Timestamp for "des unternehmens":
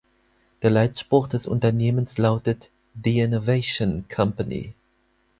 1.27-2.17